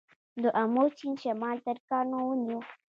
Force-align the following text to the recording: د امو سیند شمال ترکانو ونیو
د 0.41 0.43
امو 0.61 0.85
سیند 0.97 1.17
شمال 1.23 1.57
ترکانو 1.67 2.17
ونیو 2.25 2.59